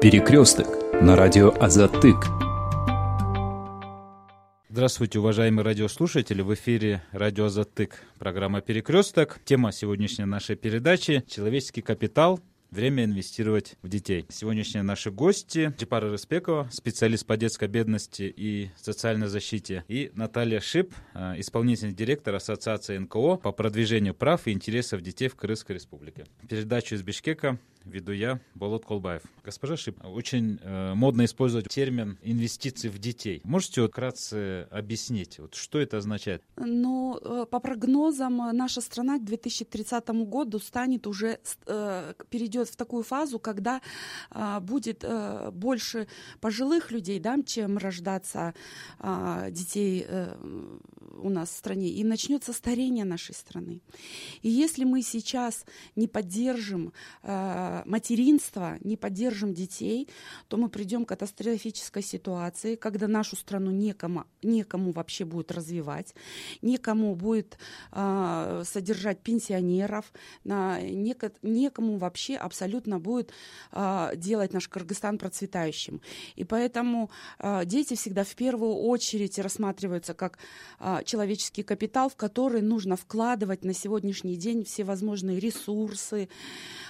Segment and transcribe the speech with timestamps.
[0.00, 0.66] Перекресток
[1.00, 2.26] на радио Азатык.
[4.68, 6.42] Здравствуйте, уважаемые радиослушатели.
[6.42, 8.02] В эфире радио Азатык.
[8.18, 9.40] Программа «Перекресток».
[9.46, 12.40] Тема сегодняшней нашей передачи– человеческий капитал
[12.70, 14.26] Время инвестировать в детей.
[14.28, 20.92] Сегодняшние наши гости Джипара Респекова, специалист по детской бедности и социальной защите, и Наталья Шип,
[21.14, 26.26] э, исполнительный директор Ассоциации НКО по продвижению прав и интересов детей в Крымской Республике.
[26.48, 29.22] Передачу из Бишкека веду я, Болот Колбаев.
[29.44, 33.40] Госпожа Шип, очень э, модно использовать термин инвестиции в детей.
[33.44, 36.42] Можете вкратце объяснить, вот, что это означает?
[36.56, 43.38] Ну, э, по прогнозам, наша страна к 2030 году станет уже, перейдет в такую фазу,
[43.38, 43.80] когда
[44.30, 46.06] э, будет э, больше
[46.40, 48.54] пожилых людей, да, чем рождаться
[48.98, 50.36] э, детей э,
[51.18, 53.80] у нас в стране, и начнется старение нашей страны.
[54.42, 55.64] И если мы сейчас
[55.96, 56.92] не поддержим
[57.22, 60.08] э, материнства, не поддержим детей,
[60.48, 66.14] то мы придем к катастрофической ситуации, когда нашу страну некому, некому вообще будет развивать,
[66.62, 67.58] некому будет
[67.92, 70.12] э, содержать пенсионеров,
[70.44, 73.32] на, неко, некому вообще абсолютно будет
[73.72, 76.00] э, делать наш Кыргызстан процветающим.
[76.36, 80.38] И поэтому э, дети всегда в первую очередь рассматриваются как
[80.80, 86.28] э, человеческий капитал, в который нужно вкладывать на сегодняшний день все возможные ресурсы,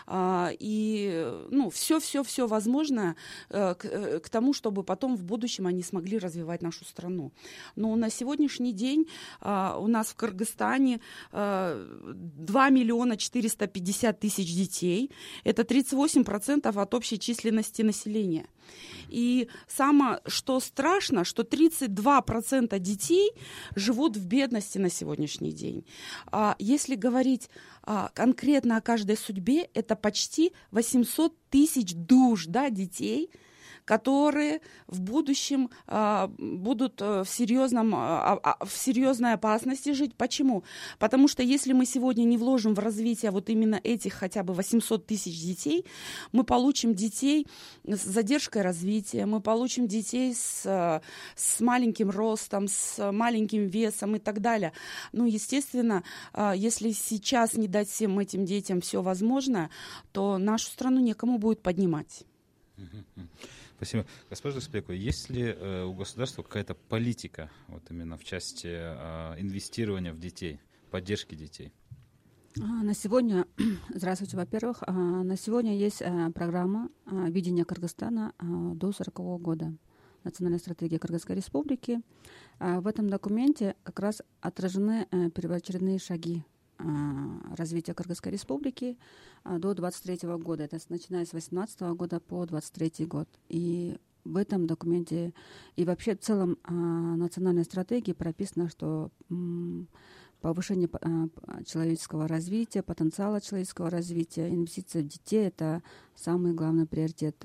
[0.06, 3.16] а, и ну, все-все-все возможное
[3.50, 7.32] э, к, э, к тому, чтобы потом в будущем они смогли развивать нашу страну.
[7.74, 9.06] Но на сегодняшний день
[9.40, 11.00] а, у нас в Кыргызстане
[11.32, 15.10] 2 а, миллиона 450 тысяч детей.
[15.47, 18.48] Это 38% от общей численности населения.
[19.08, 23.30] И самое, что страшно, что 32% детей
[23.77, 25.86] живут в бедности на сегодняшний день.
[26.33, 27.48] А если говорить
[27.84, 33.30] а, конкретно о каждой судьбе, это почти 800 тысяч душ да, детей–
[33.87, 40.14] которые в будущем а, будут э, в, серьезном, а, в серьезной опасности жить.
[40.17, 40.64] Почему?
[40.98, 45.07] Потому что если мы сегодня не вложим в развитие вот именно этих хотя бы 800
[45.07, 45.86] тысяч детей,
[46.33, 47.46] мы получим детей
[47.85, 51.01] с задержкой развития, мы получим детей с,
[51.36, 54.73] с маленьким ростом, с маленьким весом и так далее.
[55.13, 56.02] Ну, естественно,
[56.57, 59.70] если сейчас не дать всем этим детям все возможное,
[60.11, 62.25] то нашу страну некому будет поднимать.
[63.77, 64.07] Спасибо.
[64.31, 70.14] Госпожа Спекова, есть ли э, у государства какая-то политика вот именно в части э, инвестирования
[70.14, 70.61] в детей,
[70.91, 71.73] поддержки детей?
[72.59, 73.47] А, на сегодня,
[73.95, 79.75] здравствуйте, во-первых, а, на сегодня есть а, программа видения Кыргызстана до 40 года.
[80.25, 82.01] Национальная стратегия Кыргызской Республики.
[82.58, 86.43] В этом документе как раз отражены э, первоочередные шаги
[86.79, 88.98] развития Кыргызской Республики
[89.45, 90.64] до 23 года.
[90.64, 93.29] Это начиная с 18 года по 23 год.
[93.48, 95.33] И в этом документе
[95.77, 99.11] и вообще в целом национальной стратегии прописано, что
[100.41, 100.89] повышение
[101.64, 105.83] человеческого развития, потенциала человеческого развития, инвестиции в детей— это
[106.14, 107.45] самый главный приоритет.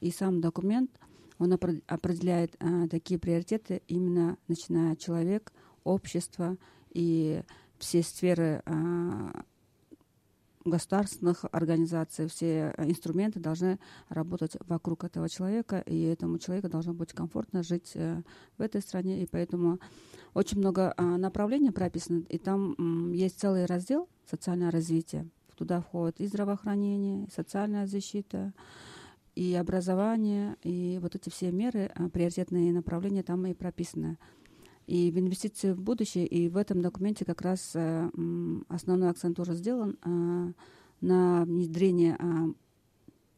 [0.00, 0.90] И сам документ,
[1.38, 2.56] он определяет
[2.90, 5.52] такие приоритеты именно начиная человек,
[5.84, 6.56] общество
[6.90, 7.42] и
[7.80, 9.42] все сферы а,
[10.64, 17.62] государственных организаций, все инструменты должны работать вокруг этого человека, и этому человеку должно быть комфортно
[17.62, 18.22] жить э,
[18.58, 19.78] в этой стране, и поэтому
[20.34, 25.28] очень много а, направлений прописано, и там есть целый раздел «Социальное развитие».
[25.56, 28.52] Туда входит и здравоохранение, и социальная защита,
[29.34, 34.18] и образование, и вот эти все меры, а, приоритетные направления там и прописаны
[34.90, 36.26] и в инвестиции в будущее.
[36.26, 38.10] И в этом документе как раз э,
[38.68, 40.52] основной акцент тоже сделан э,
[41.00, 42.52] на внедрение э,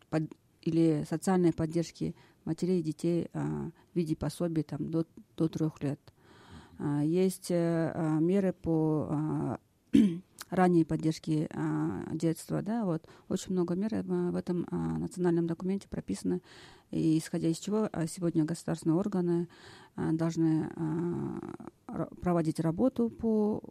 [0.09, 0.23] под,
[0.63, 5.05] или социальной поддержки матерей и детей в виде пособий там, до,
[5.37, 6.01] до трех лет.
[7.05, 9.59] Есть меры по
[10.51, 11.49] ранней поддержки
[12.13, 14.67] детства, да, вот очень много мер в этом
[14.99, 16.41] национальном документе прописано,
[16.93, 19.49] и исходя из чего сегодня государственные органы
[19.97, 23.63] а, должны а, проводить работу по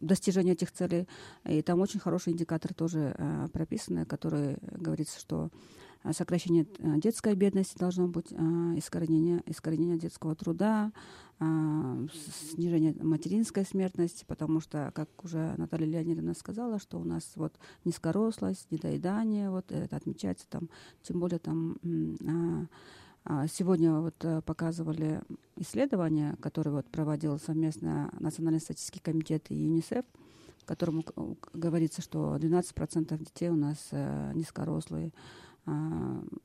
[0.00, 1.06] достижению этих целей.
[1.44, 5.50] И там очень хороший индикатор тоже а, прописаны, который говорится, что
[6.10, 10.92] сокращение детской бедности должно быть, искоренение, искоренение детского труда,
[11.38, 17.54] снижение материнской смертности, потому что, как уже Наталья Леонидовна сказала, что у нас вот
[17.84, 20.68] низкорослость, недоедание, вот это отмечается там,
[21.02, 21.76] тем более там
[23.24, 25.22] а, сегодня вот э, показывали
[25.56, 30.04] исследование, которое вот проводил совместно Национальный статистический комитет и ЮНИСЕФ,
[30.58, 31.04] в котором
[31.52, 35.51] говорится, что 12% детей у нас э, низкорослые, А,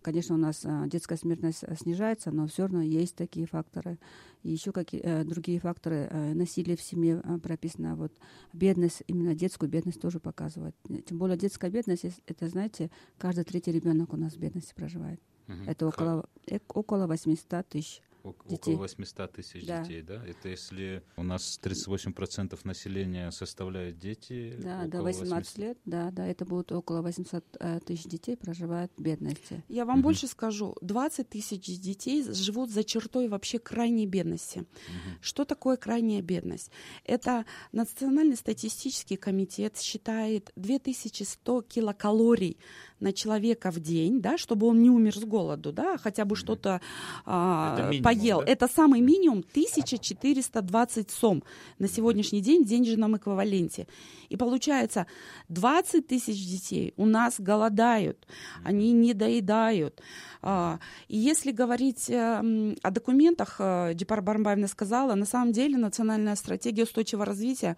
[0.02, 3.98] конечно, у нас а, детская смертность снижается, но все равно есть такие факторы.
[4.44, 6.08] И еще какие э, другие факторы.
[6.10, 7.96] Э, насилие в семье прописано.
[7.96, 8.14] Вот
[8.54, 10.76] бедность, именно детскую бедность тоже показывает.
[11.06, 15.20] Тем более детская бедность, это, знаете, каждый третий ребенок у нас в бедности проживает.
[15.48, 15.64] Угу.
[15.66, 16.30] Это около,
[16.68, 18.02] около 800 тысяч
[18.46, 18.74] детей.
[18.74, 19.84] Около 800 тысяч да.
[19.84, 20.26] детей, да?
[20.26, 24.56] Это если у нас 38% населения составляют дети?
[24.60, 25.58] Да, до 18 80...
[25.58, 29.64] лет, да, да, это будет около 800 э, тысяч детей проживают в бедности.
[29.68, 30.04] Я вам угу.
[30.04, 34.60] больше скажу, 20 тысяч детей живут за чертой вообще крайней бедности.
[34.60, 35.18] Угу.
[35.22, 36.72] Что такое крайняя бедность?
[37.04, 42.58] Это Национальный статистический комитет считает 2100 килокалорий
[43.00, 46.82] на человека в день, да, чтобы он не умер с голоду, да, хотя бы что-то
[47.26, 48.40] а, поел.
[48.40, 48.52] Да?
[48.52, 51.44] Это самый минимум 1420 сом
[51.80, 53.88] на сегодняшний день в денежном эквиваленте.
[54.30, 55.08] И получается,
[55.50, 58.28] 20 тысяч детей у нас голодают,
[58.64, 60.02] они не доедают.
[60.42, 66.36] А, и если говорить э, о документах, э, Дипар Бармбаевна сказала, на самом деле национальная
[66.36, 67.76] стратегия устойчивого развития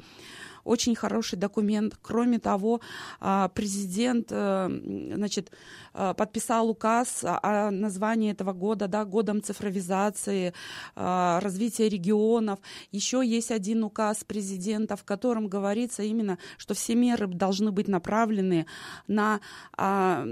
[0.70, 1.98] очень хороший документ.
[2.02, 2.80] Кроме того,
[3.20, 4.70] а, президент э,
[5.16, 5.52] значит,
[5.94, 10.54] э, подписал указ о названии этого года, да, годом цифровизации,
[10.96, 12.60] а, развития регионов.
[12.92, 18.68] Еще есть один указ президента, в котором говорится именно, что все меры должны быть направлены
[19.08, 19.40] на
[19.76, 20.24] а,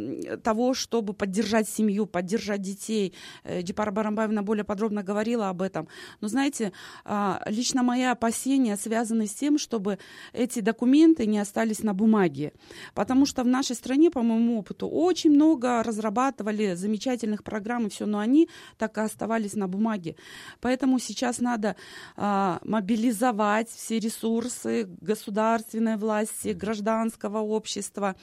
[0.44, 3.14] того, чтобы поддержать семью, поддержать детей.
[3.44, 5.88] Э, Дипара Барамбаевна более подробно говорила об этом.
[6.22, 6.72] Но знаете,
[7.48, 9.98] лично мои опасения связаны с тем, чтобы
[10.34, 12.54] эти документы не остались на бумаге.
[12.94, 18.06] Потому что в нашей стране, по моему опыту, очень много разрабатывали замечательных программ и все,
[18.06, 20.16] но они так и оставались на бумаге.
[20.62, 21.76] Поэтому сейчас надо
[22.16, 28.16] а, мобилизовать все ресурсы государственной власти, гражданского общества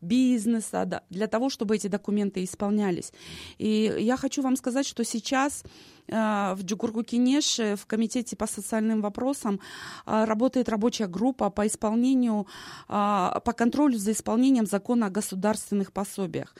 [0.00, 3.12] бизнеса, да, для того, чтобы эти документы исполнялись.
[3.58, 5.62] И я хочу вам сказать, что сейчас
[6.08, 9.60] э, в Джугурку-Кинеше в Комитете по социальным вопросам
[10.06, 12.46] э, работает рабочая группа по исполнению,
[12.88, 16.54] э, по контролю за исполнением закона о государственных пособиях.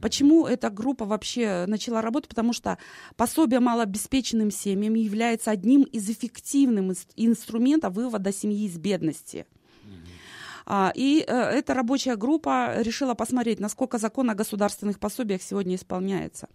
[0.00, 2.28] Почему эта группа вообще начала работать?
[2.28, 2.78] Потому что
[3.16, 9.46] пособие малообеспеченным семьям является одним из эффективных инструментов вывода семьи из бедности.
[10.66, 16.48] А, и э, эта рабочая группа решила посмотреть, насколько закон о государственных пособиях сегодня исполняется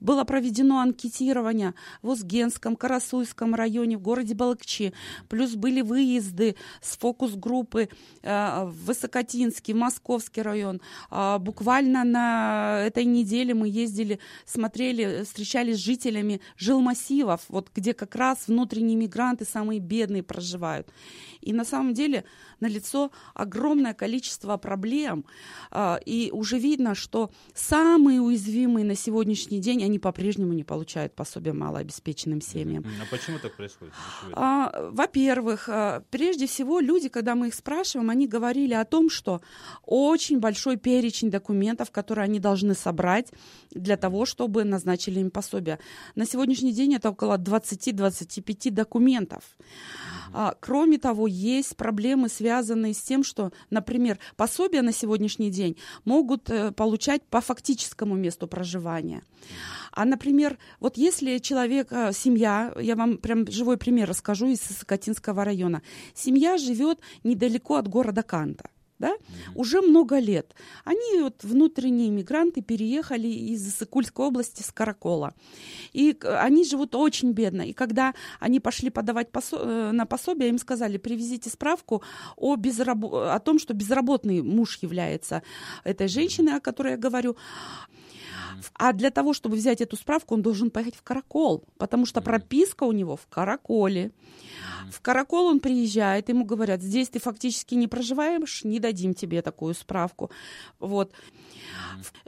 [0.00, 4.92] было проведено анкетирование в Узгенском, Карасуйском районе, в городе Балакчи.
[5.28, 7.88] Плюс были выезды с фокус-группы
[8.22, 10.80] э, в Высокотинский, Московский район.
[11.10, 18.14] Э, буквально на этой неделе мы ездили, смотрели, встречались с жителями жилмассивов, вот где как
[18.14, 20.88] раз внутренние мигранты, самые бедные, проживают.
[21.46, 22.24] И на самом деле
[22.60, 25.24] налицо огромное количество проблем,
[25.70, 31.54] э, и уже видно, что самые уязвимые на сегодняшний день они по-прежнему не получают пособие
[31.54, 32.84] малообеспеченным семьям.
[33.00, 33.94] А почему так происходит?
[34.32, 39.40] А, во-первых, а, прежде всего люди, когда мы их спрашиваем, они говорили о том, что
[39.84, 43.28] очень большой перечень документов, которые они должны собрать
[43.70, 45.78] для того, чтобы назначили им пособие.
[46.16, 49.44] На сегодняшний день это около 20-25 документов.
[50.32, 56.50] А, кроме того, есть проблемы, связанные с тем, что, например, пособия на сегодняшний день могут
[56.50, 59.22] э, получать по фактическому месту проживания.
[59.92, 65.44] А, например, вот если человек, э, семья, я вам прям живой пример расскажу из Сокотинского
[65.44, 65.82] района,
[66.14, 69.60] семья живет недалеко от города Канта да, угу.
[69.60, 70.54] уже много лет.
[70.84, 75.34] Они, вот, внутренние мигранты, переехали из Сыкульской области, с Каракола.
[75.92, 77.62] И они живут очень бедно.
[77.62, 82.02] И когда они пошли подавать посо- э, на пособие, им сказали, привезите справку
[82.36, 83.04] о, безраб...
[83.04, 85.42] о том, что безработный муж является
[85.84, 87.36] этой женщиной, о которой я говорю.
[88.74, 92.84] А для того, чтобы взять эту справку, он должен поехать в Каракол, потому что прописка
[92.84, 94.12] у него в Караколе.
[94.90, 99.74] В Каракол он приезжает, ему говорят, здесь ты фактически не проживаешь, не дадим тебе такую
[99.74, 100.30] справку.
[100.78, 101.12] Вот.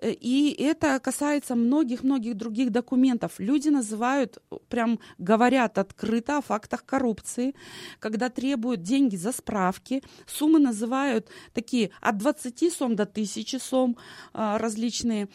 [0.01, 3.35] Э, и это касается многих-многих других документов.
[3.39, 7.55] Люди называют, прям говорят открыто о фактах коррупции,
[8.01, 10.03] когда требуют деньги за справки.
[10.27, 13.97] Суммы называют такие от 20 сом до 1000 сом
[14.33, 15.29] а, различные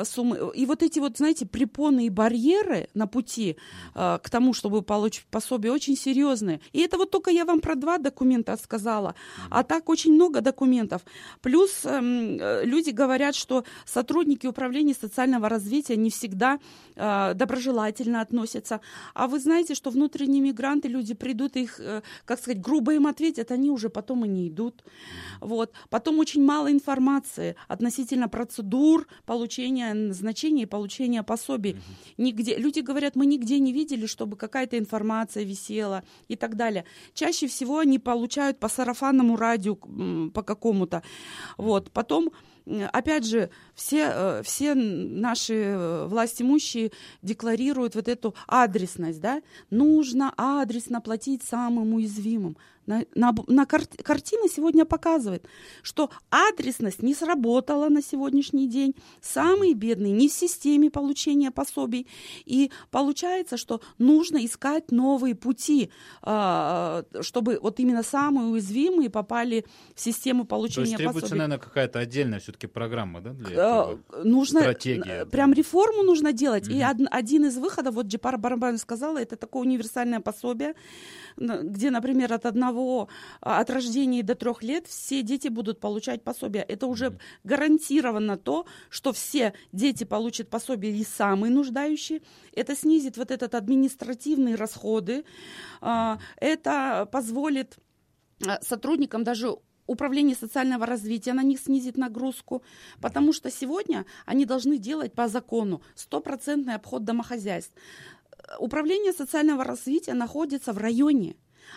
[0.00, 0.52] э, суммы.
[0.54, 3.56] И вот эти вот, знаете, препоны и барьеры на пути
[3.94, 6.60] э, к тому, чтобы получить пособие, очень серьезные.
[6.72, 9.14] И это вот только я вам про два документа сказала.
[9.50, 11.02] А так очень много документов.
[11.40, 16.58] Плюс эм, люди говорят, что сотрудники управления социального развития не всегда
[16.96, 18.80] э, доброжелательно относятся.
[19.14, 23.50] А вы знаете, что внутренние мигранты, люди придут, их, э, как сказать, грубо им ответят,
[23.50, 24.84] они уже потом и не идут.
[25.40, 25.72] Вот.
[25.90, 31.76] Потом очень мало информации относительно процедур получения назначения и получения пособий.
[32.16, 32.56] Нигде.
[32.56, 36.84] Люди говорят, мы нигде не видели, чтобы какая-то информация висела и так далее.
[37.14, 41.02] Чаще всего они получают по сарафанному радио по какому-то.
[41.56, 41.90] Вот.
[41.90, 42.32] Потом
[42.92, 46.92] опять же, все, э, все наши э, власть имущие
[47.22, 52.56] декларируют вот эту адресность, да, нужно адресно платить самым уязвимым.
[52.88, 55.46] На, на, на кар, картина сегодня показывает,
[55.82, 58.94] что адресность не сработала на сегодняшний день.
[59.20, 62.06] Самые бедные не в системе получения пособий.
[62.46, 65.90] И получается, что нужно искать новые пути,
[66.22, 70.96] а, чтобы вот именно самые уязвимые попали в систему получения пособий.
[70.96, 73.98] То есть требуется, наверное, какая-то отдельная все-таки программа, да, для этого?
[74.24, 75.26] Нужно, Стратегия.
[75.26, 76.66] Прям реформу нужно делать.
[76.66, 76.74] Угу.
[76.74, 80.74] И один из выходов, вот Джипар Барабан сказала, это такое универсальное пособие,
[81.38, 83.08] где, например, от одного,
[83.40, 86.62] а, от рождения до трех лет все дети будут получать пособие.
[86.62, 92.22] Это уже гарантированно то, что все дети получат пособие и самые нуждающие.
[92.52, 95.24] Это снизит вот этот административные расходы.
[95.80, 97.76] А, это позволит
[98.46, 99.56] а, сотрудникам даже
[99.88, 102.62] управление социального развития на них снизит нагрузку,
[103.00, 107.74] потому что сегодня они должны делать по закону стопроцентный обход домохозяйств
[108.58, 111.36] управление социального развития находится в районе.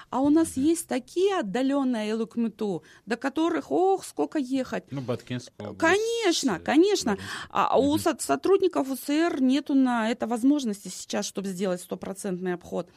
[0.10, 4.86] А у нас есть такие отдаленные Элукмету, до которых, ох, сколько ехать.
[4.91, 5.80] Ну, Баткинская область.
[5.80, 7.18] Конечно, конечно.
[7.50, 12.89] А у сотрудников УСР нету на это возможности сейчас, чтобы сделать стопроцентный обход.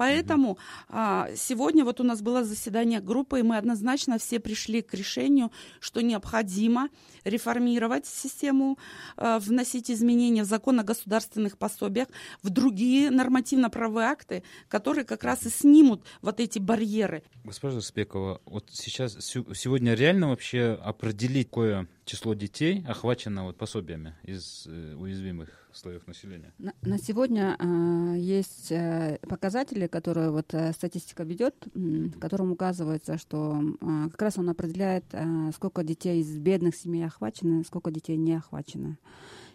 [0.00, 0.56] Поэтому
[0.88, 5.52] а, сегодня вот у нас было заседание группы, и мы однозначно все пришли к решению,
[5.78, 6.88] что необходимо
[7.24, 8.78] реформировать систему,
[9.18, 12.08] а, вносить изменения в закон о государственных пособиях,
[12.42, 17.22] в другие нормативно-правовые акты, которые как раз и снимут вот эти барьеры.
[17.44, 24.66] Госпожа Спекова, вот сейчас сегодня реально вообще определить какое число детей охвачено вот пособиями из
[24.66, 26.52] э, уязвимых слоев населения?
[26.58, 32.50] На, на сегодня э, есть э, показатели, которые вот э, статистика ведет, э, в котором
[32.50, 37.92] указывается, что э, как раз он определяет, э, сколько детей из бедных семей охвачено, сколько
[37.92, 38.98] детей не охвачено.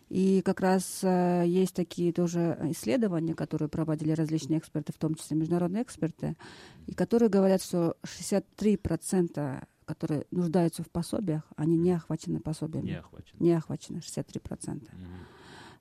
[0.07, 5.35] И как раз э, есть такие тоже исследования, которые проводили различные эксперты, в том числе
[5.35, 6.38] международные эксперты,
[6.88, 12.87] и которые говорят, что 63% которые нуждаются в пособиях, они не охвачены пособиями.
[12.87, 13.43] Не охвачены.
[13.43, 14.75] Не охвачены, 63%.
[14.75, 14.85] Угу.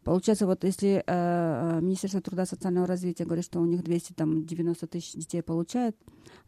[0.04, 4.86] Получается, вот если э, э, Министерство труда и социального развития говорит, что у них 290
[4.86, 5.96] тысяч детей получают,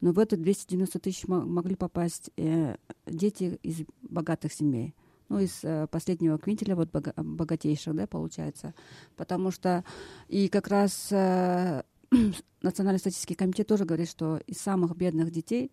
[0.02, 4.94] но в это 290 тысяч могли попасть э, дети из богатых семей.
[5.28, 8.74] Ну, из э, последнего квинтеля, вот бога богатейших, да, получается.
[9.16, 9.84] Потому что
[10.28, 11.82] и как раз э,
[12.62, 15.72] Национальный статистический комитет тоже говорит, что из самых бедных детей,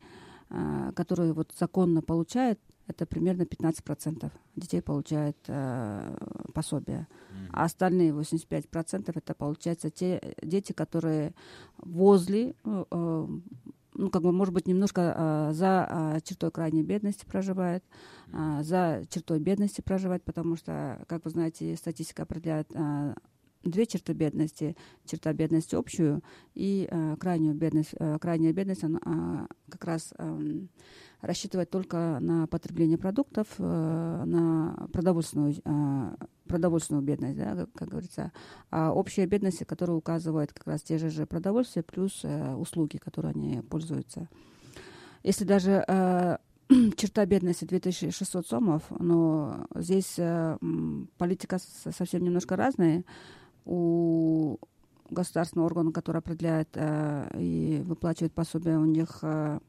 [0.95, 6.17] которые вот законно получают, это примерно 15% детей получают э,
[6.53, 7.07] пособие.
[7.07, 7.49] Mm-hmm.
[7.51, 11.33] А остальные 85% это, получается, те дети, которые
[11.77, 13.27] возле, э, э,
[13.95, 17.83] ну, как бы, может быть, немножко э, за э, чертой крайней бедности проживают,
[18.33, 23.15] э, за чертой бедности проживают, потому что, как вы знаете, статистика определяет э,
[23.63, 24.75] две черты бедности.
[25.05, 26.21] Черта бедности общую
[26.53, 27.95] и э, крайнюю бедность.
[27.99, 30.13] Э, крайняя бедность, она э, как раз...
[30.17, 30.65] Э,
[31.23, 33.63] рассчитывать только на потребление продуктов, э,
[34.25, 36.15] на продовольственную, э,
[36.47, 38.33] продовольственную бедность, да, как, как говорится,
[38.69, 43.31] а общая бедность, которая указывает как раз те же, же продовольствия плюс э, услуги, которые
[43.31, 44.27] они пользуются.
[45.23, 45.85] Если даже
[46.97, 50.19] черта бедности 2600 сомов, но здесь
[51.17, 53.05] политика совсем немножко разная.
[53.65, 54.57] У
[55.09, 59.59] государственного органа, который определяет э, и выплачивает пособие, у них э,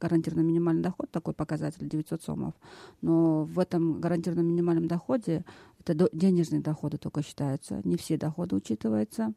[0.00, 2.54] гарантированный минимальный доход, такой показатель 900 сомов.
[3.00, 5.44] Но в этом гарантированном минимальном доходе
[5.80, 9.32] это до, денежные доходы только считаются, не все доходы учитываются.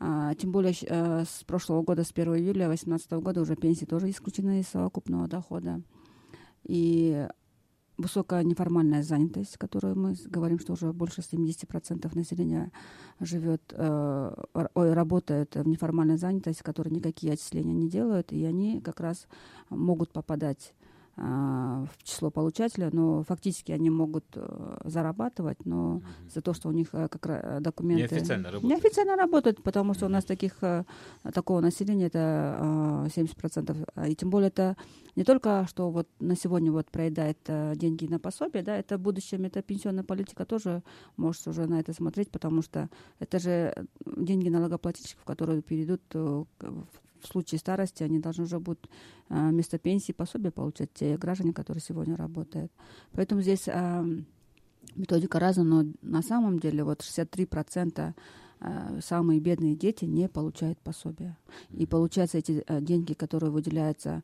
[0.00, 4.10] А, тем более э, с прошлого года, с 1 июля 2018 года уже пенсии тоже
[4.10, 5.80] исключены из совокупного дохода.
[6.64, 7.28] И
[7.96, 12.72] высокая неформальная занятость, которую мы говорим, что уже больше 70% населения
[13.20, 14.34] живет, э,
[14.74, 19.26] ой, работает в неформальной занятости, которые никакие отчисления не делают, и они как раз
[19.70, 20.74] могут попадать
[21.16, 26.02] в число получателя, но фактически они могут э, зарабатывать, но угу.
[26.28, 28.14] за то, что у них как раз документы...
[28.14, 28.70] Неофициально работают.
[28.70, 30.58] Неофициально работают, потому что у нас таких,
[31.32, 33.88] такого населения это 70%.
[33.94, 34.76] А, и тем более это
[35.14, 37.38] не только, что вот на сегодня вот проедает
[37.76, 40.82] деньги на пособие, да, это в будущем, это пенсионная политика тоже
[41.16, 42.88] может уже на это смотреть, потому что
[43.20, 46.46] это же деньги налогоплательщиков, которые перейдут в
[47.24, 48.88] в случае старости они должны уже будут
[49.28, 52.70] а, вместо пенсии пособие получать те граждане, которые сегодня работают.
[53.12, 54.04] Поэтому здесь а,
[54.94, 58.14] методика разная, но на самом деле вот 63%
[58.60, 61.36] а, самые бедные дети не получают пособия.
[61.70, 64.22] И получается эти деньги, которые выделяются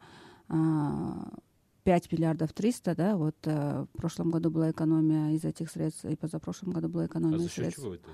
[0.48, 6.72] 5 миллиардов 300, да, вот в прошлом году была экономия из этих средств, и позапрошлом
[6.72, 7.80] году была экономия а средств.
[7.80, 8.10] Чего это?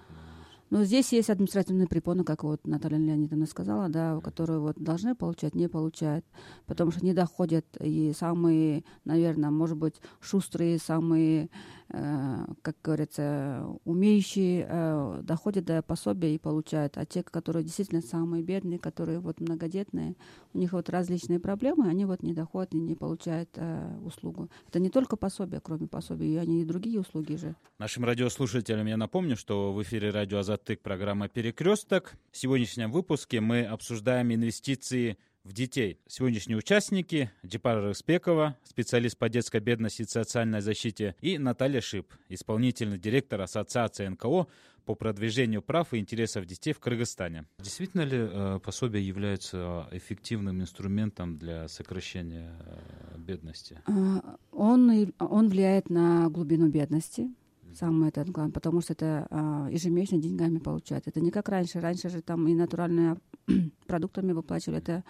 [0.70, 5.54] Но здесь есть административные препоны, как вот Наталья Леонидовна сказала, да, которые вот должны получать,
[5.54, 6.24] не получают,
[6.66, 7.66] потому что не доходят.
[7.80, 11.50] И самые, наверное, может быть, шустрые, самые,
[11.88, 16.98] как говорится, умеющие э, доходят до пособия и получают.
[16.98, 20.16] А те, которые действительно самые бедные, которые вот многодетные,
[20.52, 24.50] у них вот различные проблемы, они вот не доходят и не получают э, услугу.
[24.68, 27.54] Это не только пособие, кроме пособия, они и другие услуги же.
[27.78, 32.14] Нашим радиослушателям я напомню, что в эфире радио «Азат Затык, программа «Перекресток».
[32.32, 36.00] В сегодняшнем выпуске мы обсуждаем инвестиции в детей.
[36.08, 42.98] Сегодняшние участники– Джипара Рыспекова, специалист по детской бедности и социальной защите, и Наталья Шип, исполнительный
[42.98, 44.48] директор Ассоциации НКО
[44.84, 47.46] по продвижению прав и интересов детей в Кыргызстане.
[47.58, 53.80] Действительно ли э, пособие является эффективным инструментом для сокращения э, бедности?
[53.86, 57.30] А, он, он влияет на глубину бедности,
[57.78, 61.06] самое это главное, потому что это а, ежемесячно деньгами получают.
[61.06, 61.80] Это не как раньше.
[61.80, 63.18] Раньше же там и натуральные
[63.86, 64.78] продуктами выплачивали.
[64.78, 65.04] Это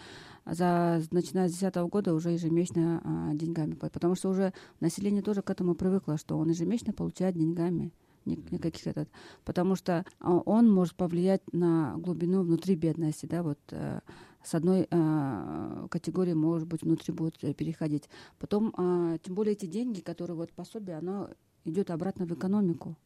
[0.44, 3.74] за, начиная с 2010 года уже ежемесячно а, деньгами.
[3.74, 7.92] Потому что уже население тоже к этому привыкло, что он ежемесячно получает деньгами
[8.26, 9.08] никаких этот,
[9.44, 14.00] потому что а, он может повлиять на глубину внутри бедности, да, вот э,
[14.42, 18.08] с одной э, категории, может быть, внутри будет переходить.
[18.38, 21.30] Потом, э, тем более эти деньги, которые вот пособие, оно
[21.66, 22.96] идет обратно в экономику.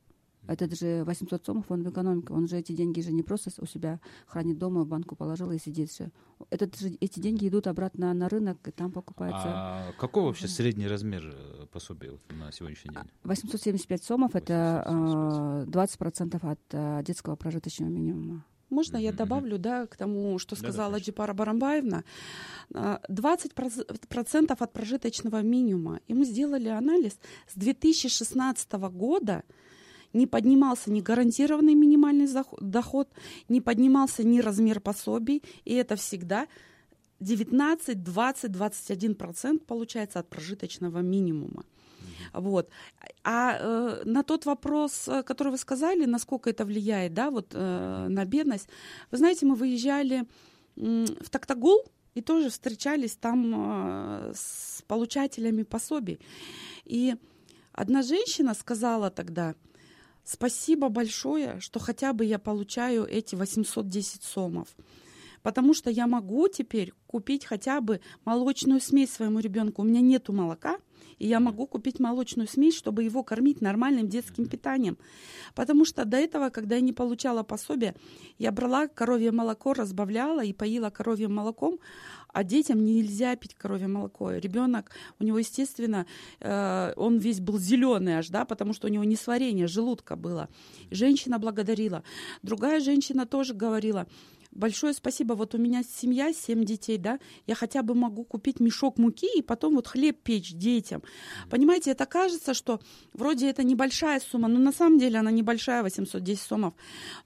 [0.46, 2.32] Это же 800 сомов, он в экономике.
[2.32, 5.58] Он же эти деньги же не просто у себя хранит дома, в банку положил и
[5.58, 6.10] сидит же.
[6.48, 9.48] Это же, эти деньги идут обратно на рынок, и там покупается.
[9.48, 13.04] А какой вообще средний размер э, пособия на сегодняшний день?
[13.22, 14.42] 875 сомов 875.
[14.42, 18.44] это 20% от э, детского прожиточного минимума.
[18.70, 22.04] Можно я добавлю, да, к тому, что сказала да, Джипара Барамбаевна?
[22.70, 26.00] 20% от прожиточного минимума.
[26.06, 27.18] И мы сделали анализ
[27.48, 29.42] с 2016 года
[30.12, 32.28] не поднимался ни гарантированный минимальный
[32.60, 33.08] доход,
[33.48, 36.48] не поднимался ни размер пособий, и это всегда
[37.20, 41.64] 19, 20, 21 процент получается от прожиточного минимума.
[42.32, 42.70] Вот.
[43.24, 48.06] А э, на тот вопрос, э, который вы сказали, насколько это влияет, да, вот э,
[48.08, 48.68] на бедность,
[49.10, 50.24] вы знаете, мы выезжали
[50.76, 56.18] э, в Токтагул и тоже встречались там э, с получателями пособий.
[56.84, 57.14] И
[57.72, 59.54] одна женщина сказала тогда,
[60.24, 64.68] спасибо большое, что хотя бы я получаю эти 810 сомов
[65.42, 69.82] потому что я могу теперь купить хотя бы молочную смесь своему ребенку.
[69.82, 70.78] У меня нету молока,
[71.18, 74.96] и я могу купить молочную смесь, чтобы его кормить нормальным детским питанием.
[75.54, 77.94] Потому что до этого, когда я не получала пособие,
[78.38, 81.78] я брала коровье молоко, разбавляла и поила коровьим молоком,
[82.32, 84.32] а детям нельзя пить коровье молоко.
[84.32, 86.06] Ребенок, у него, естественно,
[86.40, 90.48] э, он весь был зеленый аж, да, потому что у него несварение желудка было.
[90.90, 92.02] Женщина благодарила.
[92.42, 94.06] Другая женщина тоже говорила,
[94.50, 95.34] большое спасибо.
[95.34, 99.42] Вот у меня семья, семь детей, да, я хотя бы могу купить мешок муки и
[99.42, 101.02] потом вот хлеб печь детям.
[101.48, 102.80] Понимаете, это кажется, что
[103.12, 106.74] вроде это небольшая сумма, но на самом деле она небольшая, 810 сомов.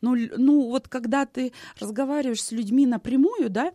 [0.01, 3.73] Ну, ну вот когда ты разговариваешь с людьми напрямую, да,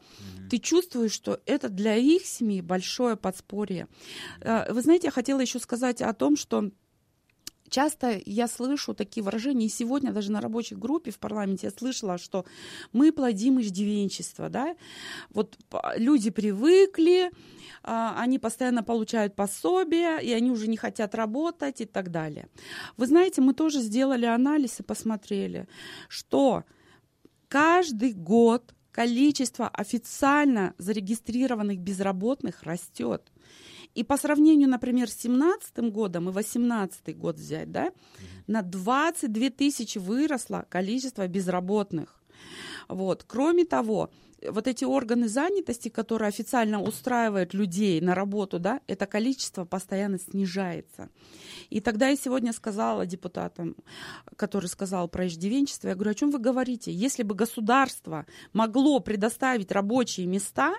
[0.49, 3.87] ты чувствуешь, что это для их семьи большое подспорье.
[4.41, 6.71] Э, вы знаете, я хотела еще сказать о том, что
[7.69, 12.17] часто я слышу такие выражения, и сегодня даже на рабочей группе в парламенте я слышала,
[12.17, 12.45] что
[12.93, 14.75] мы плодим иждивенчество, да,
[15.29, 15.57] вот
[15.97, 17.31] люди привыкли,
[17.83, 22.47] а, они постоянно получают пособия, и они уже не хотят работать и так далее.
[22.97, 25.67] Вы знаете, мы тоже сделали анализ и посмотрели,
[26.07, 26.63] что
[27.47, 33.31] каждый год количество официально зарегистрированных безработных растет.
[33.95, 37.91] И по сравнению, например, с 17 годом и 18 год взять, да,
[38.47, 42.21] на 22 тысячи выросло количество безработных.
[42.87, 43.23] Вот.
[43.27, 44.09] Кроме того,
[44.47, 51.09] вот эти органы занятости, которые официально устраивают людей на работу, да, это количество постоянно снижается.
[51.69, 53.75] И тогда я сегодня сказала депутатам,
[54.35, 56.91] который сказал про иждивенчество, я говорю, о чем вы говорите?
[56.91, 60.75] Если бы государство могло предоставить рабочие места,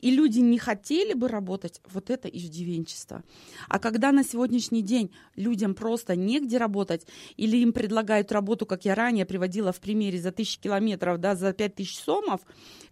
[0.00, 3.22] и люди не хотели бы работать, вот это иждивенчество.
[3.68, 8.94] А когда на сегодняшний день людям просто негде работать, или им предлагают работу, как я
[8.94, 12.40] ранее приводила в примере, за тысячи километров, да, за пять тысяч сомов,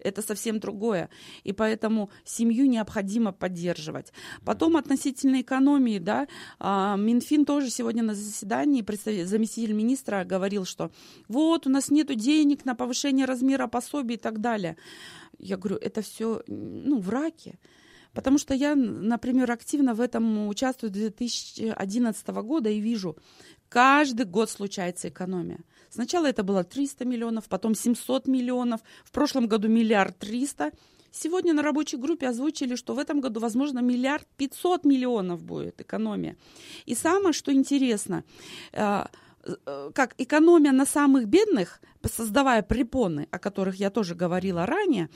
[0.09, 1.09] это совсем другое.
[1.44, 4.12] И поэтому семью необходимо поддерживать.
[4.44, 6.27] Потом относительно экономии, да,
[6.59, 8.85] а, Минфин тоже сегодня на заседании,
[9.25, 10.90] заместитель министра говорил, что
[11.29, 14.77] вот у нас нет денег на повышение размера пособий и так далее.
[15.38, 17.59] Я говорю, это все ну, в раке.
[18.14, 23.16] Потому что я, например, активно в этом участвую с 2011 года и вижу,
[23.68, 25.61] каждый год случается экономия.
[25.90, 30.72] Сначала это было 300 миллионов, потом 700 миллионов, в прошлом году миллиард 300.
[31.11, 36.37] Сегодня на рабочей группе озвучили, что в этом году, возможно, миллиард 500 миллионов будет экономия.
[36.87, 38.24] И самое, что интересно,
[38.72, 39.05] э,
[39.66, 45.09] Э, как экономия на самых бедных, создавая препоны, о которых я тоже говорила ранее,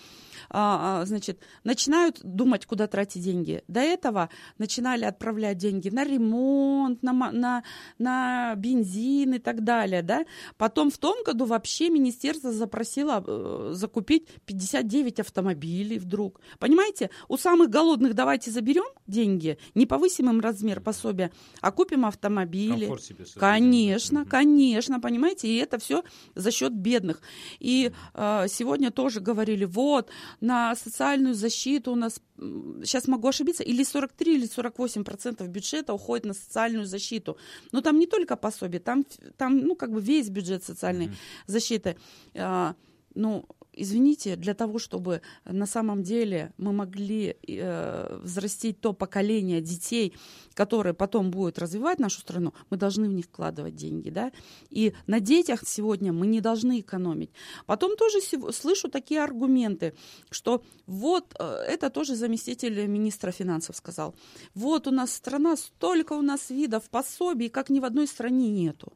[0.51, 3.63] а, а, значит, начинают думать, куда тратить деньги.
[3.69, 7.63] До этого начинали отправлять деньги на ремонт, на, на,
[7.99, 10.03] на бензин и так далее.
[10.03, 10.25] Да?
[10.57, 16.41] Потом в том году вообще министерство запросило э, закупить 59 автомобилей вдруг.
[16.59, 22.91] Понимаете, у самых голодных давайте заберем деньги, не повысим им размер пособия, а купим автомобили.
[23.39, 26.03] Конечно, конечно, понимаете, и это все
[26.35, 27.21] за счет бедных.
[27.61, 33.85] И э, сегодня тоже говорили, вот, на социальную защиту у нас, сейчас могу ошибиться, или
[33.85, 37.37] 43, или 48 процентов бюджета уходит на социальную защиту.
[37.73, 39.05] Но там не только пособие, там,
[39.37, 41.47] там ну, как бы весь бюджет социальной mm-hmm.
[41.47, 41.97] защиты.
[42.35, 42.75] Э,
[43.15, 50.15] ну, извините, для того, чтобы на самом деле мы могли э, взрастить то поколение детей,
[50.55, 54.33] которые потом будут развивать нашу страну, мы должны в них вкладывать деньги, да,
[54.71, 57.31] и на детях сегодня мы не должны экономить.
[57.67, 58.19] Потом тоже
[58.53, 59.95] слышу такие аргументы,
[60.31, 64.15] что вот, э, это тоже заместитель министра финансов сказал,
[64.55, 68.93] вот у нас страна, столько у нас видов пособий, как ни в одной стране нету.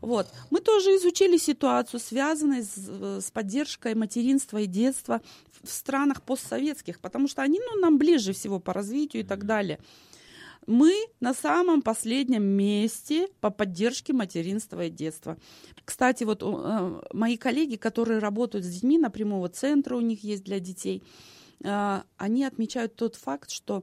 [0.00, 0.28] Вот.
[0.50, 5.20] Мы тоже изучили ситуацию, связанную с, с поддержкой материнства и детства
[5.62, 9.78] в странах постсоветских, потому что они ну, нам ближе всего по развитию и так далее.
[10.66, 15.36] Мы на самом последнем месте по поддержке материнства и детства.
[15.84, 20.44] Кстати, вот э, мои коллеги, которые работают с детьми, напрямую вот центра у них есть
[20.44, 21.02] для детей,
[21.64, 23.82] э, они отмечают тот факт, что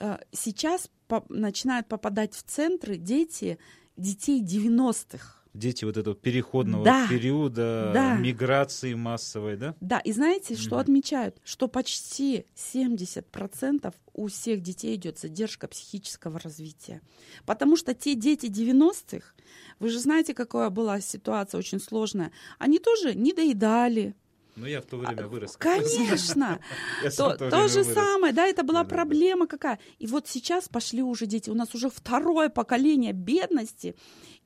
[0.00, 3.58] э, сейчас по, начинают попадать в центры дети
[3.96, 5.36] детей 90-х.
[5.54, 8.16] Дети вот этого переходного да, периода да.
[8.16, 9.74] миграции массовой, да?
[9.80, 11.40] Да, и знаете, mm что отмечают?
[11.44, 17.00] Что почти 70% у всех детей идет задержка психического развития.
[17.46, 19.32] Потому что те дети 90-х,
[19.78, 24.14] вы же знаете, какая была ситуация очень сложная, они тоже не доедали,
[24.56, 25.56] ну, я в то время вырос.
[25.58, 26.60] Конечно.
[27.16, 29.78] То, то же самое, да, это была проблема какая.
[29.98, 33.94] И вот сейчас пошли уже дети, у нас уже второе поколение бедности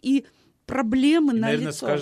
[0.03, 0.27] и
[0.67, 1.97] проблемы на лицо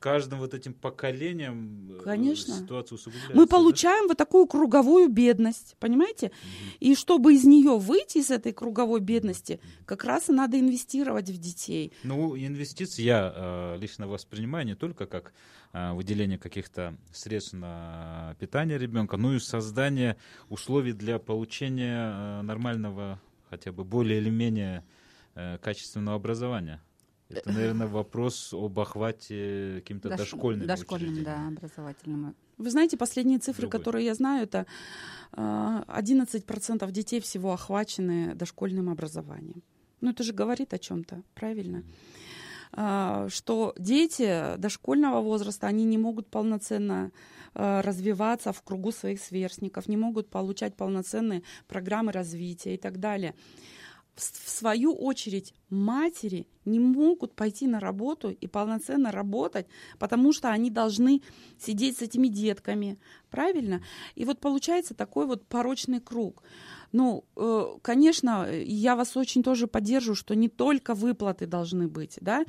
[0.00, 2.54] каждым вот этим поколением э, Конечно.
[2.54, 3.36] ситуация усугубляется.
[3.36, 4.08] Мы получаем да?
[4.08, 6.28] вот такую круговую бедность, понимаете?
[6.28, 6.76] Угу.
[6.80, 11.38] И чтобы из нее выйти, из этой круговой бедности, как раз и надо инвестировать в
[11.38, 11.92] детей.
[12.02, 15.34] Ну, инвестиции я э, лично воспринимаю не только как
[15.74, 20.16] э, выделение каких-то средств на питание ребенка, но и создание
[20.48, 24.84] условий для получения нормального, хотя бы более или менее
[25.60, 26.80] качественного образования.
[27.30, 30.18] Это, наверное, вопрос об охвате каким-то Дош...
[30.18, 32.34] дошкольным Дошкольным, да, образовательным.
[32.58, 33.78] Вы знаете, последние цифры, Другой.
[33.78, 34.66] которые я знаю, это
[35.32, 39.62] 11% а, детей всего охвачены дошкольным образованием.
[40.00, 41.78] Ну, это же говорит о чем-то, правильно?
[41.78, 43.28] Mm-hmm.
[43.30, 47.10] Что дети дошкольного возраста, они не могут полноценно
[47.54, 53.34] а, развиваться в кругу своих сверстников, не могут получать полноценные программы развития и так далее
[54.20, 59.66] в свою очередь матери не могут пойти на работу и полноценно работать,
[59.98, 61.22] потому что они должны
[61.58, 62.98] сидеть с этими детками,
[63.30, 63.82] правильно?
[64.14, 66.42] И вот получается такой вот порочный круг.
[66.92, 72.44] Ну, э, конечно, я вас очень тоже поддерживаю, что не только выплаты должны быть, да,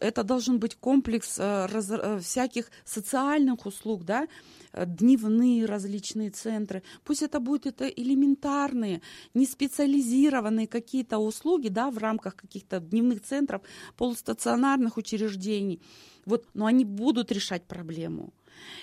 [0.00, 4.28] это должен быть комплекс э, всяких социальных услуг, да,
[4.72, 6.82] дневные различные центры.
[7.04, 9.02] Пусть это будут это элементарные,
[9.34, 13.62] не специализированные какие-то услуги да, в рамках каких-то дневных центров,
[13.96, 15.80] полустационарных учреждений.
[16.26, 18.32] Вот, но они будут решать проблему.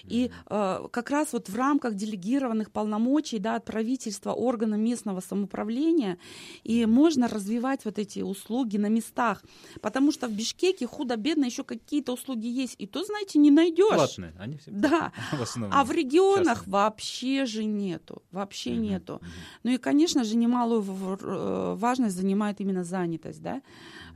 [0.06, 6.18] И э, как раз вот в рамках делегированных полномочий да, от правительства органам местного самоуправления
[6.64, 9.44] и можно развивать вот эти услуги на местах.
[9.82, 12.76] Потому что в Бишкеке худо-бедно еще какие-то услуги есть.
[12.78, 13.96] И то, знаете, не найдешь.
[13.96, 15.12] Платные, они все Да.
[15.32, 15.78] в основном.
[15.80, 16.72] А в регионах частные.
[16.72, 18.22] вообще же нету.
[18.32, 19.14] Вообще Мгм, нету.
[19.22, 19.32] мгм.
[19.64, 23.62] Ну и, конечно же, немалую э, важность занимает именно занятость да,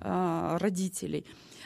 [0.02, 1.26] а, родителей.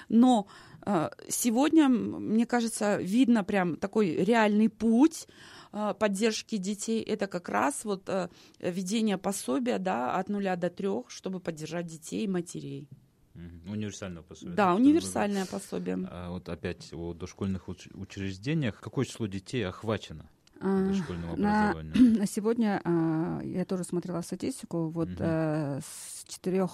[0.09, 0.47] Но
[0.81, 5.27] а, сегодня, мне кажется, видно прям такой реальный путь
[5.71, 7.01] а, поддержки детей.
[7.03, 12.25] Это как раз вот а, введение пособия да, от нуля до трех, чтобы поддержать детей
[12.25, 12.87] и матерей.
[13.35, 13.71] Мгм.
[13.71, 14.53] Универсального пособия.
[14.55, 15.95] Да, универсальное пособие.
[15.97, 18.81] вы- А вот опять о дошкольных уч- учреждениях.
[18.81, 22.13] Какое число детей охвачено А, дошкольным на, образованием?
[22.19, 24.89] на сегодня а, я тоже смотрела статистику.
[24.89, 25.17] Вот Мгм.
[25.21, 26.67] э, с 4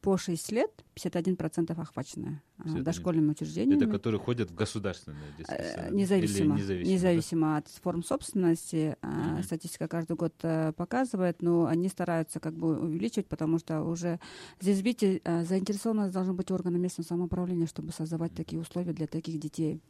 [0.00, 2.84] по 6 лет 51% охвачены 51.
[2.84, 3.82] дошкольными учреждениями.
[3.82, 5.94] Это которые ходят в государственные детские Э, сады?
[5.96, 8.96] Независимо, Или независимо, независимо, от форм собственности.
[9.02, 9.42] Мгм.
[9.42, 14.20] Статистика каждый год э, показывает, но они стараются как бы увеличивать, потому что уже
[14.60, 19.40] здесь, видите, э, заинтересованность должны быть органы местного самоуправления, чтобы создавать такие условия для таких
[19.40, 19.80] детей.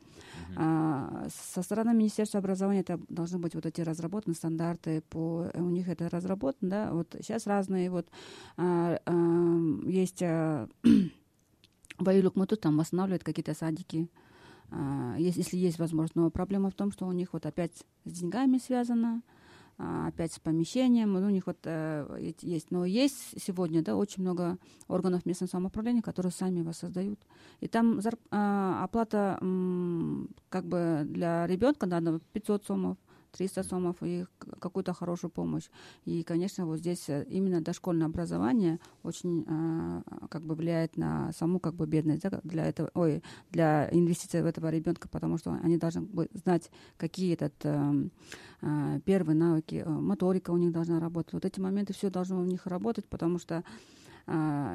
[0.57, 5.89] А, Со стороны Министерства образования это должны быть вот эти разработаны стандарты, по, у них
[5.89, 8.09] это разработано, да, вот сейчас разные, вот
[8.57, 10.23] а, ам, есть
[12.05, 14.09] в Аюлюкмуту там восстанавливают какие-то садики,
[14.71, 16.17] а, если есть возможность.
[16.17, 17.73] Но проблема в том, что у них вот опять
[18.05, 19.23] с деньгами связано,
[19.79, 22.71] а, опять с помещением, ну, у них вот э, есть.
[22.71, 27.19] Но есть сегодня, да, очень много органов местного самоуправления, которые сами его создают.
[27.61, 29.39] И там а, оплата
[30.49, 32.97] как бы для ребенка надо 500 сомов,
[33.33, 34.27] 300 сомов и
[34.61, 35.69] какую-то хорошую помощь.
[36.05, 41.59] И, конечно, вот здесь э, именно дошкольное образование очень а, как бы влияет на саму
[41.59, 45.79] как бы бедность да, для этого, ой, для инвестиций в этого ребенка, потому что они
[45.79, 46.07] должны
[46.45, 48.11] знать, какие этот эм,
[48.61, 51.33] а, первые навыки, э, моторика у них должна работать.
[51.33, 53.65] Вот эти моменты все должно у них работать, потому что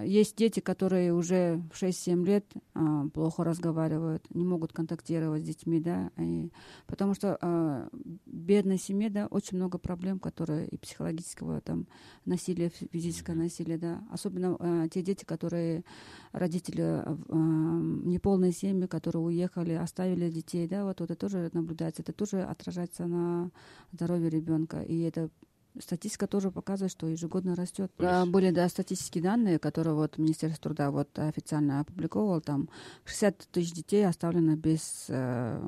[0.03, 5.79] есть дети, которые уже в 6-7 лет а, плохо разговаривают, не могут контактировать с детьми,
[5.79, 6.51] да, и,
[6.85, 11.87] потому что а, в бедной семье, да, очень много проблем, которые и психологического там
[12.25, 15.83] насилия, фи- физическое насилие, да, особенно а, те дети, которые
[16.31, 22.13] родители а, а, неполные семьи, которые уехали, оставили детей, да, вот это тоже наблюдается, это
[22.13, 23.51] тоже отражается на
[23.91, 25.29] здоровье ребенка, и это
[25.81, 27.91] Статистика тоже показывает, что ежегодно растет.
[27.97, 32.41] Да, были да, статистические данные, которые вот Министерство труда вот официально опубликовало.
[32.41, 32.69] Там
[33.05, 35.05] 60 тысяч детей оставлено без...
[35.09, 35.59] э,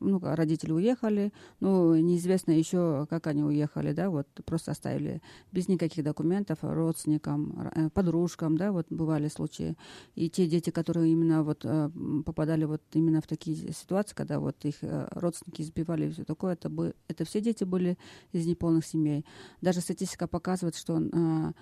[0.00, 1.32] Ну, родители уехали.
[1.60, 5.22] Ну, неизвестно еще, как они уехали, да, вот просто оставили
[5.52, 9.76] без никаких документов родственникам, э, подружкам, да, вот бывали случаи.
[10.14, 11.90] И те дети, которые именно вот э,
[12.24, 14.76] попадали вот именно в такие ситуации, когда вот их
[15.10, 17.96] родственники избивали и все такое, это, бы, это все дети были
[18.32, 19.24] из неполных семей.
[19.60, 21.52] Даже статистика показывает, что э,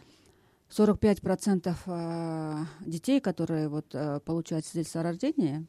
[0.71, 5.67] 45% э, детей, которые вот, э, получают свидетельство о рождении,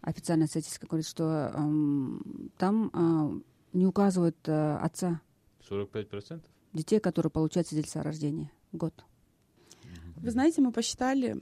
[0.00, 3.40] официальная статистика говорит, что эм, там э,
[3.72, 5.20] не указывают э, отца
[5.68, 6.40] 45%?
[6.72, 9.04] детей, которые получают свидетельство о рождении год.
[10.16, 11.40] Вы знаете, мы посчитали,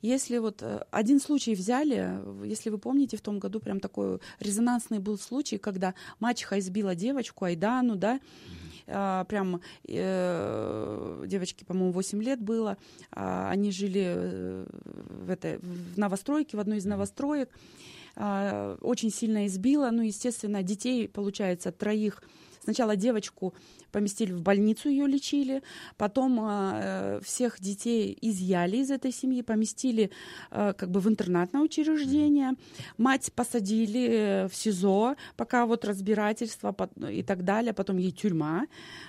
[0.00, 5.00] если вот э, один случай взяли, если вы помните, в том году прям такой резонансный
[5.00, 8.20] был случай, когда мачеха избила девочку Айдану, да,
[8.86, 12.76] прям э, девочке, по-моему, 8 лет было,
[13.10, 14.66] а, они жили э,
[15.24, 17.48] в, этой, в новостройке, в одной из новостроек,
[18.16, 22.22] а, очень сильно избила, ну, естественно, детей, получается, троих
[22.64, 23.54] Сначала девочку
[23.92, 25.62] поместили в больницу, ее лечили,
[25.98, 30.10] потом э, всех детей изъяли из этой семьи, поместили
[30.50, 32.52] э, как бы в интернатное учреждение,
[32.96, 38.66] мать посадили э, в СИЗО, пока вот разбирательство пот- и так далее, потом ей тюрьма,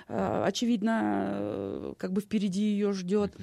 [0.08, 3.34] э, очевидно, э, как бы впереди ее ждет,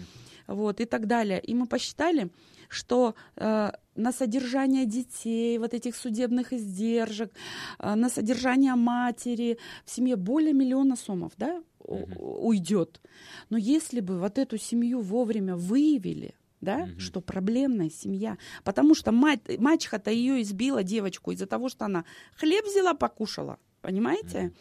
[0.46, 1.40] вот и так далее.
[1.40, 2.30] И мы посчитали,
[2.74, 7.32] что э, на содержание детей, вот этих судебных издержек,
[7.80, 12.16] э, на содержание матери в семье более миллиона сомов, да, у- Мгм.
[12.20, 13.02] уйдет.
[13.50, 17.00] Но если бы вот эту семью вовремя выявили, да, Мгм.
[17.00, 22.06] что проблемная семья, потому что мать, мачеха-то ее избила девочку из-за того, что она
[22.38, 24.40] хлеб взяла, покушала, понимаете?
[24.42, 24.54] Мгм.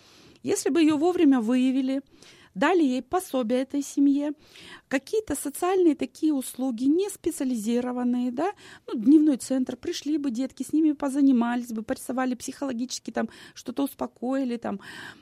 [0.43, 2.03] Если бы ее вовремя выявили,
[2.55, 4.33] дали ей пособие этой семье,
[4.89, 8.53] какие-то социальные такие услуги, не специализированные, да,
[8.87, 14.57] ну, дневной центр, пришли бы детки, с ними позанимались бы, порисовали психологически, там, что-то успокоили,
[14.57, 14.81] там,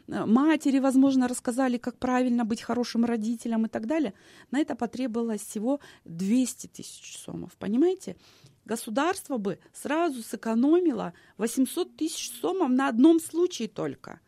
[0.08, 4.14] э, матери, возможно, рассказали, как правильно быть хорошим родителем и так далее.
[4.50, 8.16] На это потребовалось всего 200 тысяч сомов, понимаете?
[8.70, 14.20] государство бы сразу сэкономило 800 тысяч сомов на одном случае только.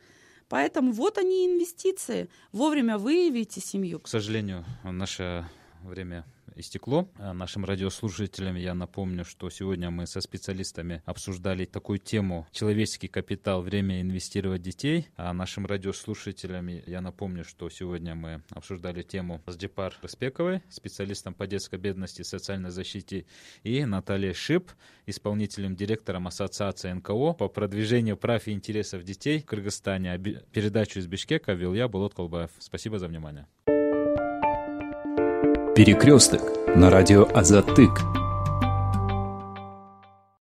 [0.52, 2.28] Поэтому вот они инвестиции.
[2.52, 4.00] Вовремя выявите семью.
[4.00, 5.46] К сожалению, наше
[5.82, 7.08] время истекло.
[7.16, 13.62] А нашим радиослушателям я напомню, что сегодня мы со специалистами обсуждали такую тему «Человеческий капитал.
[13.62, 15.08] Время инвестировать детей».
[15.16, 21.46] А нашим радиослушателям я напомню, что сегодня мы обсуждали тему с Джипар Распековой, специалистом по
[21.46, 23.26] детской бедности и социальной защите,
[23.62, 24.70] и Натальей Шип,
[25.06, 30.18] исполнительным директором Ассоциации НКО по продвижению прав и интересов детей в Кыргызстане.
[30.52, 32.50] Передачу из Бишкека вел я, Булат Колбаев.
[32.58, 33.46] Спасибо за внимание.
[35.74, 36.42] Перекресток
[36.76, 38.21] на радио Азатык.